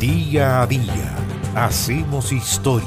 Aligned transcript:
Día 0.00 0.62
a 0.62 0.66
día 0.68 1.16
hacemos 1.56 2.30
historia. 2.30 2.86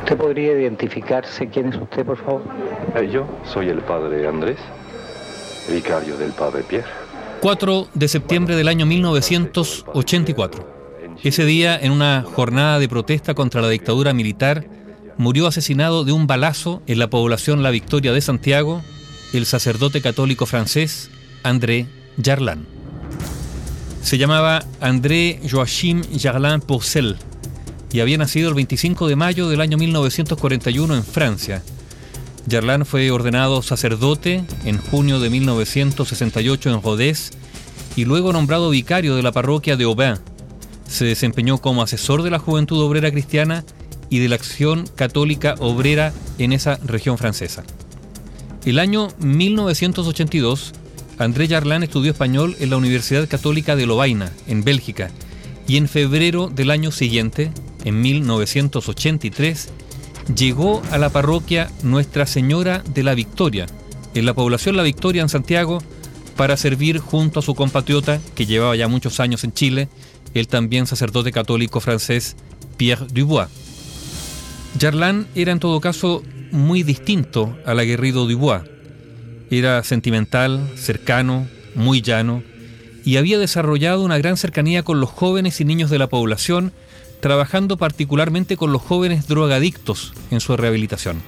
¿Usted 0.00 0.16
podría 0.16 0.52
identificarse 0.58 1.48
quién 1.50 1.68
es 1.68 1.76
usted, 1.76 2.06
por 2.06 2.16
favor? 2.16 2.42
Eh, 2.94 3.10
yo 3.12 3.26
soy 3.44 3.68
el 3.68 3.80
padre 3.80 4.26
Andrés, 4.26 4.56
vicario 5.70 6.16
del 6.16 6.32
padre 6.32 6.62
Pierre. 6.62 6.88
4 7.42 7.88
de 7.92 8.08
septiembre 8.08 8.56
del 8.56 8.68
año 8.68 8.86
1984. 8.86 10.66
Ese 11.22 11.44
día, 11.44 11.78
en 11.78 11.92
una 11.92 12.22
jornada 12.22 12.78
de 12.78 12.88
protesta 12.88 13.34
contra 13.34 13.60
la 13.60 13.68
dictadura 13.68 14.14
militar, 14.14 14.66
murió 15.18 15.46
asesinado 15.46 16.04
de 16.04 16.12
un 16.12 16.26
balazo 16.26 16.82
en 16.86 17.00
la 17.00 17.10
población 17.10 17.62
La 17.62 17.70
Victoria 17.70 18.12
de 18.12 18.22
Santiago 18.22 18.82
el 19.34 19.44
sacerdote 19.44 20.00
católico 20.00 20.46
francés 20.46 21.10
André 21.42 21.86
Jarlan. 22.22 22.66
Se 24.02 24.18
llamaba 24.18 24.64
André 24.80 25.40
Joachim 25.50 26.02
Jarlan 26.18 26.60
Pourcel 26.60 27.16
y 27.92 28.00
había 28.00 28.18
nacido 28.18 28.48
el 28.48 28.54
25 28.54 29.08
de 29.08 29.16
mayo 29.16 29.48
del 29.48 29.60
año 29.60 29.78
1941 29.78 30.94
en 30.94 31.04
Francia. 31.04 31.62
Jarlan 32.48 32.86
fue 32.86 33.10
ordenado 33.10 33.62
sacerdote 33.62 34.44
en 34.64 34.78
junio 34.78 35.18
de 35.18 35.30
1968 35.30 36.70
en 36.70 36.82
Rodez 36.82 37.32
y 37.96 38.04
luego 38.04 38.32
nombrado 38.32 38.70
vicario 38.70 39.16
de 39.16 39.22
la 39.22 39.32
parroquia 39.32 39.76
de 39.76 39.84
Aubin. 39.84 40.14
Se 40.88 41.04
desempeñó 41.04 41.58
como 41.58 41.82
asesor 41.82 42.22
de 42.22 42.30
la 42.30 42.38
Juventud 42.38 42.80
Obrera 42.80 43.10
Cristiana 43.10 43.64
y 44.10 44.20
de 44.20 44.28
la 44.28 44.36
Acción 44.36 44.86
Católica 44.94 45.56
Obrera 45.58 46.12
en 46.38 46.52
esa 46.52 46.78
región 46.84 47.18
francesa. 47.18 47.64
El 48.64 48.78
año 48.78 49.08
1982, 49.18 50.74
André 51.18 51.48
Jarlán 51.48 51.82
estudió 51.82 52.12
español 52.12 52.56
en 52.60 52.70
la 52.70 52.76
Universidad 52.76 53.26
Católica 53.26 53.74
de 53.74 53.86
Lovaina, 53.86 54.32
en 54.46 54.64
Bélgica, 54.64 55.10
y 55.66 55.78
en 55.78 55.88
febrero 55.88 56.48
del 56.48 56.70
año 56.70 56.92
siguiente, 56.92 57.50
en 57.84 58.00
1983, 58.02 59.68
llegó 60.36 60.82
a 60.90 60.98
la 60.98 61.08
parroquia 61.08 61.70
Nuestra 61.82 62.26
Señora 62.26 62.82
de 62.92 63.02
la 63.02 63.14
Victoria, 63.14 63.66
en 64.14 64.26
la 64.26 64.34
población 64.34 64.76
La 64.76 64.82
Victoria 64.82 65.22
en 65.22 65.30
Santiago, 65.30 65.78
para 66.36 66.58
servir 66.58 66.98
junto 66.98 67.40
a 67.40 67.42
su 67.42 67.54
compatriota, 67.54 68.20
que 68.34 68.44
llevaba 68.44 68.76
ya 68.76 68.86
muchos 68.86 69.18
años 69.18 69.42
en 69.42 69.54
Chile, 69.54 69.88
el 70.34 70.48
también 70.48 70.86
sacerdote 70.86 71.32
católico 71.32 71.80
francés 71.80 72.36
Pierre 72.76 73.06
Dubois. 73.10 73.48
Jarlán 74.78 75.26
era 75.34 75.52
en 75.52 75.60
todo 75.60 75.80
caso 75.80 76.22
muy 76.50 76.82
distinto 76.82 77.56
al 77.64 77.78
aguerrido 77.78 78.26
Dubois. 78.26 78.75
Era 79.50 79.82
sentimental, 79.84 80.72
cercano, 80.76 81.46
muy 81.74 82.02
llano, 82.02 82.42
y 83.04 83.16
había 83.18 83.38
desarrollado 83.38 84.02
una 84.02 84.18
gran 84.18 84.36
cercanía 84.36 84.82
con 84.82 85.00
los 85.00 85.10
jóvenes 85.10 85.60
y 85.60 85.64
niños 85.64 85.90
de 85.90 85.98
la 85.98 86.08
población, 86.08 86.72
trabajando 87.20 87.76
particularmente 87.76 88.56
con 88.56 88.72
los 88.72 88.82
jóvenes 88.82 89.28
drogadictos 89.28 90.12
en 90.32 90.40
su 90.40 90.56
rehabilitación. 90.56 91.22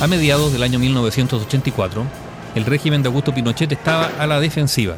A 0.00 0.06
mediados 0.06 0.52
del 0.52 0.62
año 0.62 0.78
1984, 0.78 2.04
el 2.54 2.64
régimen 2.66 3.02
de 3.02 3.08
Augusto 3.08 3.34
Pinochet 3.34 3.72
estaba 3.72 4.10
a 4.18 4.26
la 4.26 4.40
defensiva. 4.40 4.96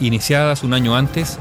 Iniciadas 0.00 0.62
un 0.62 0.74
año 0.74 0.96
antes, 0.96 1.38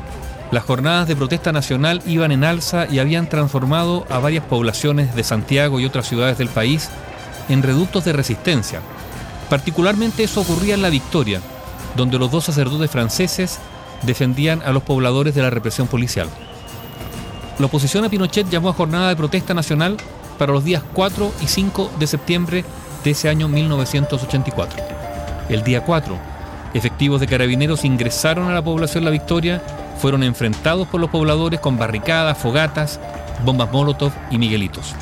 las 0.51 0.63
jornadas 0.63 1.07
de 1.07 1.15
protesta 1.15 1.51
nacional 1.51 2.01
iban 2.05 2.31
en 2.31 2.43
alza 2.43 2.87
y 2.89 2.99
habían 2.99 3.27
transformado 3.27 4.05
a 4.09 4.19
varias 4.19 4.45
poblaciones 4.45 5.15
de 5.15 5.23
Santiago 5.23 5.79
y 5.79 5.85
otras 5.85 6.07
ciudades 6.07 6.37
del 6.37 6.47
país 6.47 6.89
en 7.49 7.63
reductos 7.63 8.05
de 8.05 8.13
resistencia. 8.13 8.81
Particularmente 9.49 10.23
eso 10.23 10.41
ocurría 10.41 10.73
en 10.73 10.81
La 10.81 10.89
Victoria, 10.89 11.41
donde 11.95 12.17
los 12.17 12.31
dos 12.31 12.45
sacerdotes 12.45 12.89
franceses 12.89 13.59
defendían 14.01 14.61
a 14.63 14.71
los 14.71 14.83
pobladores 14.83 15.35
de 15.35 15.41
la 15.41 15.49
represión 15.49 15.87
policial. 15.87 16.27
La 17.59 17.67
oposición 17.67 18.03
a 18.03 18.09
Pinochet 18.09 18.49
llamó 18.49 18.69
a 18.69 18.73
jornada 18.73 19.09
de 19.09 19.15
protesta 19.15 19.53
nacional 19.53 19.97
para 20.37 20.51
los 20.51 20.63
días 20.63 20.83
4 20.93 21.31
y 21.41 21.47
5 21.47 21.91
de 21.99 22.07
septiembre 22.07 22.65
de 23.03 23.11
ese 23.11 23.29
año 23.29 23.47
1984. 23.47 24.83
El 25.47 25.63
día 25.63 25.83
4, 25.85 26.17
efectivos 26.73 27.21
de 27.21 27.27
carabineros 27.27 27.85
ingresaron 27.85 28.49
a 28.49 28.53
la 28.53 28.63
población 28.63 29.05
La 29.05 29.11
Victoria 29.11 29.61
fueron 29.99 30.23
enfrentados 30.23 30.87
por 30.87 30.99
los 30.99 31.09
pobladores 31.09 31.59
con 31.59 31.77
barricadas, 31.77 32.37
fogatas, 32.37 32.99
bombas 33.45 33.71
Molotov 33.71 34.11
y 34.31 34.37
Miguelitos. 34.37 34.93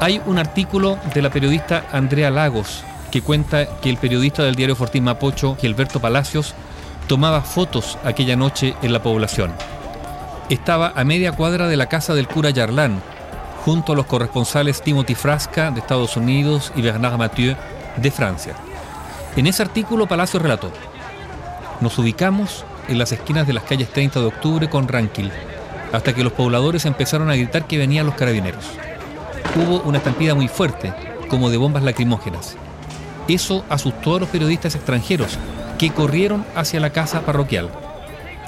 Hay 0.00 0.22
un 0.24 0.38
artículo 0.38 0.98
de 1.12 1.20
la 1.20 1.28
periodista 1.30 1.84
Andrea 1.92 2.30
Lagos 2.30 2.84
que 3.10 3.22
cuenta 3.22 3.80
que 3.80 3.90
el 3.90 3.96
periodista 3.96 4.42
del 4.42 4.54
diario 4.54 4.76
Fortín 4.76 5.04
Mapocho, 5.04 5.56
Gilberto 5.60 6.00
Palacios, 6.00 6.54
tomaba 7.06 7.42
fotos 7.42 7.98
aquella 8.04 8.36
noche 8.36 8.74
en 8.82 8.92
la 8.92 9.02
población. 9.02 9.52
Estaba 10.48 10.92
a 10.94 11.04
media 11.04 11.32
cuadra 11.32 11.68
de 11.68 11.76
la 11.76 11.88
casa 11.88 12.14
del 12.14 12.28
cura 12.28 12.50
Yarlán, 12.50 13.02
junto 13.64 13.92
a 13.92 13.96
los 13.96 14.06
corresponsales 14.06 14.82
Timothy 14.82 15.14
Frasca 15.14 15.70
de 15.70 15.80
Estados 15.80 16.16
Unidos 16.16 16.72
y 16.76 16.82
Bernard 16.82 17.18
Mathieu 17.18 17.56
de 17.96 18.10
Francia. 18.10 18.54
En 19.36 19.46
ese 19.46 19.62
artículo 19.62 20.06
Palacios 20.06 20.42
relató, 20.42 20.72
nos 21.80 21.98
ubicamos 21.98 22.64
en 22.88 22.98
las 22.98 23.12
esquinas 23.12 23.46
de 23.46 23.52
las 23.52 23.64
calles 23.64 23.92
30 23.92 24.20
de 24.20 24.26
octubre 24.26 24.68
con 24.68 24.88
Ranquil, 24.88 25.30
hasta 25.92 26.14
que 26.14 26.24
los 26.24 26.32
pobladores 26.32 26.86
empezaron 26.86 27.30
a 27.30 27.36
gritar 27.36 27.66
que 27.66 27.78
venían 27.78 28.06
los 28.06 28.14
carabineros. 28.14 28.64
Hubo 29.56 29.80
una 29.82 29.98
estampida 29.98 30.34
muy 30.34 30.48
fuerte, 30.48 30.92
como 31.28 31.50
de 31.50 31.56
bombas 31.56 31.82
lacrimógenas. 31.82 32.56
Eso 33.30 33.64
asustó 33.68 34.16
a 34.16 34.18
los 34.18 34.28
periodistas 34.28 34.74
extranjeros, 34.74 35.38
que 35.78 35.90
corrieron 35.90 36.44
hacia 36.56 36.80
la 36.80 36.90
casa 36.90 37.20
parroquial. 37.20 37.70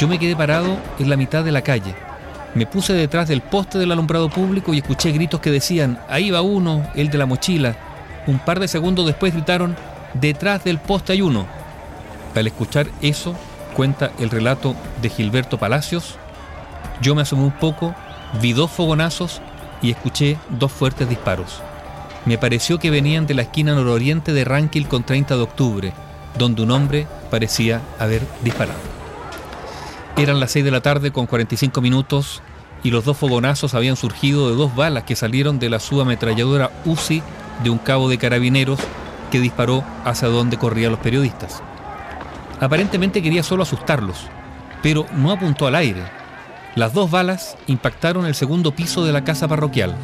Yo 0.01 0.09
me 0.09 0.19
quedé 0.19 0.35
parado 0.35 0.77
en 0.99 1.09
la 1.09 1.17
mitad 1.17 1.45
de 1.45 1.53
la 1.53 1.63
calle. 1.63 1.95
Me 2.57 2.67
puse 2.67 2.93
detrás 2.93 3.29
del 3.29 3.43
poste 3.43 3.79
del 3.79 3.93
alumbrado 3.93 4.29
público 4.29 4.75
y 4.75 4.79
escuché 4.79 5.13
gritos 5.13 5.39
que 5.39 5.53
decían, 5.53 6.01
ahí 6.09 6.33
va 6.33 6.43
uno, 6.43 6.85
el 6.97 7.11
de 7.11 7.19
la 7.19 7.27
mochila. 7.27 7.77
Un 8.27 8.41
par 8.41 8.59
de 8.59 8.67
segundos 8.67 9.07
después 9.07 9.33
gritaron, 9.33 9.77
detrás 10.15 10.65
del 10.65 10.79
poste 10.79 11.13
hay 11.13 11.23
uno. 11.23 11.47
Al 12.35 12.49
escuchar 12.49 12.89
eso, 13.03 13.37
cuenta 13.77 14.11
el 14.19 14.31
relato 14.31 14.75
de 15.01 15.11
Gilberto 15.11 15.59
Palacios, 15.59 16.17
yo 17.01 17.15
me 17.15 17.23
asomé 17.23 17.45
un 17.45 17.53
poco, 17.53 17.95
vi 18.41 18.53
dos 18.53 18.73
fogonazos 18.73 19.41
y 19.81 19.93
escuché 19.93 20.39
dos 20.51 20.73
fuertes 20.73 21.09
disparos. 21.09 21.63
Me 22.25 22.39
pareció 22.39 22.79
que 22.79 22.91
venían 22.91 23.27
de 23.27 23.35
la 23.35 23.43
esquina 23.43 23.75
nororiente 23.75 24.33
de 24.33 24.45
Ranquil 24.45 24.87
con 24.87 25.03
30 25.03 25.37
de 25.37 25.43
octubre, 25.43 25.93
donde 26.39 26.63
un 26.63 26.71
hombre 26.71 27.07
parecía 27.31 27.81
haber 27.99 28.23
disparado. 28.43 28.79
Eran 30.17 30.41
las 30.41 30.53
6 30.53 30.65
de 30.65 30.71
la 30.71 30.83
tarde 30.83 31.11
con 31.11 31.27
45 31.27 31.81
minutos 31.81 32.43
y 32.83 32.91
los 32.91 33.05
dos 33.05 33.17
fogonazos 33.17 33.75
habían 33.75 33.97
surgido 33.97 34.49
de 34.49 34.57
dos 34.57 34.75
balas 34.75 35.05
que 35.05 35.17
salieron 35.17 35.59
de 35.59 35.71
la 35.71 35.81
subametralladora 35.81 36.71
UCI 36.85 37.23
de 37.63 37.71
un 37.71 37.79
cabo 37.79 38.09
de 38.09 38.19
carabineros 38.19 38.79
que 39.31 39.41
disparó 39.41 39.85
hacia 40.05 40.29
donde 40.29 40.59
corrían 40.59 40.93
los 40.93 41.01
periodistas. 41.01 41.63
Aparentemente 42.61 43.23
quería 43.23 43.43
solo 43.43 43.63
asustarlos, 43.63 44.27
pero 44.83 45.07
no 45.17 45.33
apuntó 45.33 45.67
al 45.67 45.75
aire. 45.75 46.03
Las 46.75 46.93
dos 46.93 47.11
balas 47.11 47.57
impactaron 47.67 48.27
el 48.27 48.35
segundo 48.35 48.73
piso 48.73 49.05
de 49.05 49.13
la 49.13 49.25
casa 49.25 49.49
parroquial 49.49 49.95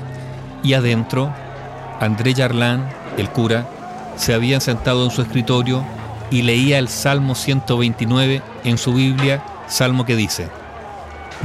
y 0.62 0.72
adentro, 0.74 1.32
André 2.00 2.34
Yarlán, 2.34 2.88
el 3.16 3.28
cura, 3.30 3.66
se 4.16 4.34
había 4.34 4.60
sentado 4.60 5.04
en 5.04 5.10
su 5.10 5.22
escritorio 5.22 5.84
y 6.30 6.42
leía 6.42 6.78
el 6.78 6.88
Salmo 6.88 7.34
129 7.34 8.42
en 8.64 8.78
su 8.78 8.94
Biblia, 8.94 9.42
salmo 9.66 10.04
que 10.04 10.16
dice, 10.16 10.48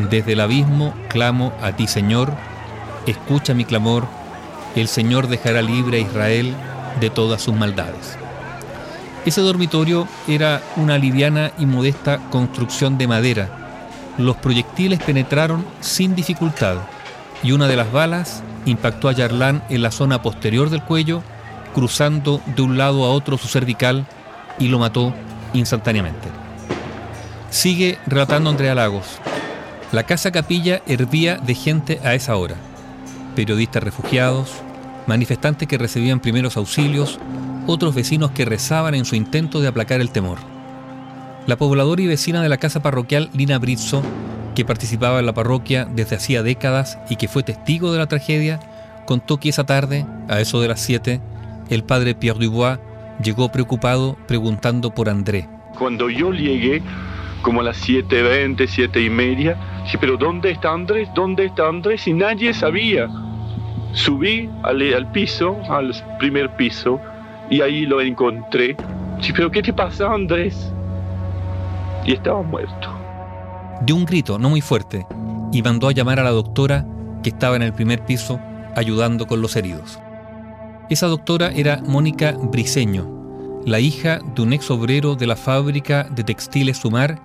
Desde 0.09 0.33
el 0.33 0.41
abismo 0.41 0.93
clamo 1.09 1.53
a 1.61 1.71
ti 1.71 1.87
Señor, 1.87 2.33
escucha 3.07 3.53
mi 3.53 3.65
clamor, 3.65 4.07
el 4.75 4.87
Señor 4.87 5.27
dejará 5.27 5.61
libre 5.61 5.97
a 5.97 6.01
Israel 6.01 6.53
de 6.99 7.09
todas 7.09 7.41
sus 7.41 7.55
maldades. 7.55 8.17
Ese 9.25 9.41
dormitorio 9.41 10.07
era 10.27 10.61
una 10.75 10.97
liviana 10.97 11.51
y 11.57 11.65
modesta 11.65 12.19
construcción 12.29 12.97
de 12.97 13.07
madera. 13.07 13.49
Los 14.17 14.35
proyectiles 14.35 15.01
penetraron 15.01 15.65
sin 15.79 16.13
dificultad 16.13 16.77
y 17.41 17.53
una 17.53 17.67
de 17.67 17.77
las 17.77 17.91
balas 17.91 18.43
impactó 18.65 19.09
a 19.09 19.13
Yarlán 19.13 19.63
en 19.69 19.81
la 19.81 19.91
zona 19.91 20.21
posterior 20.21 20.69
del 20.69 20.83
cuello, 20.83 21.23
cruzando 21.73 22.41
de 22.55 22.61
un 22.61 22.77
lado 22.77 23.05
a 23.05 23.09
otro 23.09 23.37
su 23.37 23.47
cervical 23.47 24.05
y 24.59 24.67
lo 24.67 24.79
mató 24.79 25.13
instantáneamente. 25.53 26.27
Sigue 27.49 27.97
relatando 28.07 28.49
Andrea 28.49 28.75
Lagos. 28.75 29.19
La 29.91 30.03
casa 30.03 30.31
capilla 30.31 30.81
hervía 30.87 31.37
de 31.37 31.53
gente 31.53 31.99
a 32.03 32.15
esa 32.15 32.35
hora. 32.35 32.55
Periodistas 33.35 33.83
refugiados, 33.83 34.49
manifestantes 35.05 35.67
que 35.67 35.77
recibían 35.77 36.19
primeros 36.19 36.57
auxilios, 36.57 37.19
otros 37.67 37.93
vecinos 37.93 38.31
que 38.31 38.45
rezaban 38.45 38.95
en 38.95 39.05
su 39.05 39.15
intento 39.15 39.61
de 39.61 39.67
aplacar 39.67 40.01
el 40.01 40.09
temor. 40.09 40.39
La 41.45 41.57
pobladora 41.57 42.01
y 42.01 42.07
vecina 42.07 42.41
de 42.41 42.49
la 42.49 42.57
casa 42.57 42.81
parroquial 42.81 43.29
Lina 43.33 43.59
Brizzo, 43.59 44.01
que 44.53 44.65
participaba 44.65 45.19
en 45.19 45.25
la 45.25 45.33
parroquia 45.33 45.85
desde 45.85 46.15
hacía 46.15 46.43
décadas 46.43 46.99
y 47.09 47.15
que 47.15 47.27
fue 47.27 47.43
testigo 47.43 47.91
de 47.91 47.99
la 47.99 48.07
tragedia, 48.07 48.59
contó 49.05 49.37
que 49.37 49.49
esa 49.49 49.65
tarde, 49.65 50.05
a 50.29 50.39
eso 50.39 50.61
de 50.61 50.67
las 50.67 50.81
7, 50.81 51.21
el 51.69 51.83
padre 51.83 52.15
Pierre 52.15 52.39
Dubois 52.39 52.79
llegó 53.21 53.51
preocupado 53.51 54.17
preguntando 54.27 54.91
por 54.91 55.09
André. 55.09 55.47
Cuando 55.77 56.09
yo 56.09 56.31
llegué, 56.31 56.81
como 57.41 57.61
a 57.61 57.63
las 57.63 57.87
7.20, 57.87 58.67
7 58.67 59.01
y 59.03 59.09
media, 59.09 59.57
dije, 59.83 59.97
pero 59.97 60.17
¿dónde 60.17 60.51
está 60.51 60.71
Andrés? 60.71 61.09
¿Dónde 61.13 61.45
está 61.45 61.67
Andrés? 61.67 62.07
Y 62.07 62.13
nadie 62.13 62.53
sabía. 62.53 63.09
Subí 63.93 64.49
al, 64.63 64.81
al 64.93 65.11
piso, 65.11 65.57
al 65.69 65.93
primer 66.19 66.55
piso, 66.55 66.99
y 67.49 67.61
ahí 67.61 67.85
lo 67.85 68.01
encontré. 68.01 68.75
Dije, 69.17 69.33
pero 69.35 69.51
¿qué 69.51 69.61
te 69.61 69.73
pasa, 69.73 70.11
Andrés? 70.11 70.71
Y 72.05 72.13
estaba 72.13 72.41
muerto. 72.41 72.92
Dio 73.85 73.97
un 73.97 74.05
grito, 74.05 74.39
no 74.39 74.49
muy 74.49 74.61
fuerte, 74.61 75.05
y 75.51 75.61
mandó 75.61 75.89
a 75.89 75.91
llamar 75.91 76.19
a 76.19 76.23
la 76.23 76.31
doctora 76.31 76.85
que 77.21 77.29
estaba 77.29 77.57
en 77.57 77.63
el 77.63 77.73
primer 77.73 78.05
piso 78.05 78.39
ayudando 78.75 79.27
con 79.27 79.41
los 79.41 79.55
heridos. 79.57 79.99
Esa 80.89 81.07
doctora 81.07 81.51
era 81.51 81.81
Mónica 81.85 82.31
Briseño, 82.31 83.61
la 83.65 83.81
hija 83.81 84.19
de 84.35 84.41
un 84.41 84.53
ex 84.53 84.71
obrero 84.71 85.15
de 85.15 85.27
la 85.27 85.35
fábrica 85.35 86.05
de 86.09 86.23
textiles 86.23 86.77
Sumar 86.77 87.21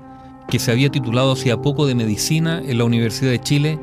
que 0.49 0.59
se 0.59 0.73
había 0.73 0.89
titulado 0.89 1.33
hacía 1.33 1.63
poco 1.63 1.87
de 1.87 1.95
medicina 1.95 2.61
en 2.65 2.79
la 2.79 2.85
Universidad 2.85 3.31
de 3.31 3.41
Chile 3.41 3.79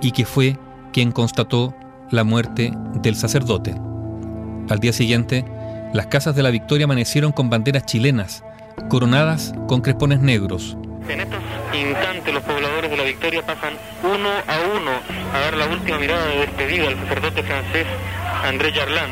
y 0.00 0.12
que 0.12 0.24
fue 0.24 0.56
quien 0.92 1.12
constató 1.12 1.74
la 2.10 2.24
muerte 2.24 2.72
del 3.02 3.16
sacerdote. 3.16 3.74
Al 4.70 4.78
día 4.78 4.92
siguiente, 4.92 5.44
las 5.92 6.06
casas 6.06 6.34
de 6.34 6.42
la 6.42 6.50
Victoria 6.50 6.84
amanecieron 6.84 7.32
con 7.32 7.50
banderas 7.50 7.84
chilenas, 7.84 8.44
coronadas 8.88 9.54
con 9.66 9.80
crespones 9.80 10.20
negros. 10.20 10.76
Instantes 11.74 12.32
los 12.32 12.42
pobladores 12.42 12.90
de 12.90 12.96
la 12.96 13.04
Victoria 13.04 13.44
pasan 13.44 13.74
uno 14.02 14.30
a 14.30 14.76
uno 14.76 14.90
a 15.32 15.40
dar 15.40 15.56
la 15.56 15.66
última 15.66 15.98
mirada 15.98 16.26
de 16.26 16.38
despedida 16.38 16.88
al 16.88 16.96
sacerdote 16.96 17.42
francés 17.42 17.86
André 18.44 18.72
Jarlán. 18.72 19.10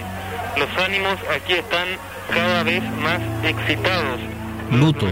Los 0.56 0.69
ánimos 0.85 1.19
aquí 1.35 1.55
están 1.55 1.88
cada 2.32 2.62
vez 2.62 2.82
más 2.82 3.20
excitados. 3.43 4.20
Luto, 4.70 5.06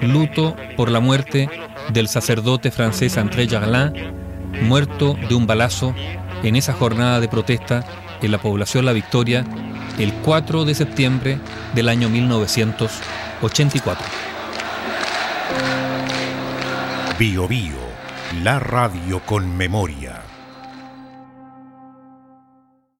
luto 0.00 0.56
por 0.76 0.90
la 0.90 1.00
muerte 1.00 1.48
del 1.90 2.08
sacerdote 2.08 2.70
francés 2.70 3.16
André 3.16 3.48
Jarlin, 3.48 4.12
muerto 4.62 5.16
de 5.28 5.34
un 5.34 5.46
balazo 5.46 5.94
en 6.42 6.56
esa 6.56 6.72
jornada 6.72 7.20
de 7.20 7.28
protesta 7.28 7.84
en 8.22 8.32
la 8.32 8.38
población 8.38 8.84
La 8.84 8.92
Victoria 8.92 9.44
el 9.98 10.12
4 10.12 10.64
de 10.64 10.74
septiembre 10.74 11.38
del 11.74 11.88
año 11.88 12.08
1984. 12.08 14.17
Bio 17.18 17.48
Bio, 17.48 17.80
la 18.44 18.60
radio 18.60 19.18
con 19.26 19.56
memoria. 19.56 20.37